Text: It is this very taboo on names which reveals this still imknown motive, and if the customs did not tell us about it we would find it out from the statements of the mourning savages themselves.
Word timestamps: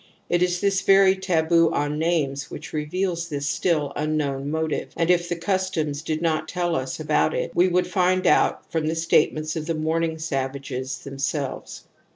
It 0.29 0.41
is 0.41 0.61
this 0.61 0.81
very 0.81 1.15
taboo 1.15 1.71
on 1.71 1.99
names 1.99 2.49
which 2.49 2.73
reveals 2.73 3.29
this 3.29 3.45
still 3.47 3.93
imknown 3.95 4.45
motive, 4.47 4.93
and 4.97 5.11
if 5.11 5.29
the 5.29 5.35
customs 5.35 6.01
did 6.01 6.23
not 6.23 6.47
tell 6.47 6.75
us 6.75 6.99
about 6.99 7.35
it 7.35 7.51
we 7.53 7.67
would 7.67 7.85
find 7.85 8.25
it 8.25 8.29
out 8.29 8.65
from 8.71 8.87
the 8.87 8.95
statements 8.95 9.55
of 9.55 9.67
the 9.67 9.75
mourning 9.75 10.17
savages 10.17 10.97
themselves. 10.97 11.83